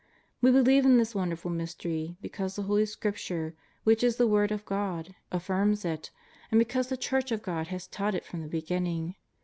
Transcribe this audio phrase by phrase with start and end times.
[0.41, 3.53] We believe in this wonderful Mystery because the Holy Scripture,
[3.83, 6.09] which is the word of God, affirms it,
[6.49, 9.13] and because the Church of God has taught it from the beginning.